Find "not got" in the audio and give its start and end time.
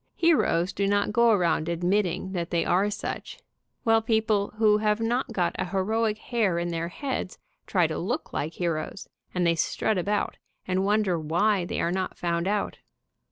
4.99-5.55